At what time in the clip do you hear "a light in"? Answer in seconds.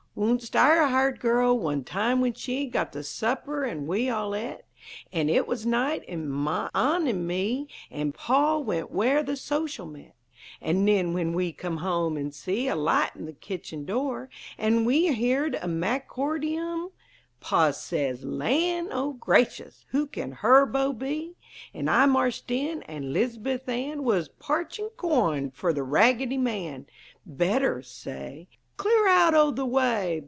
12.67-13.25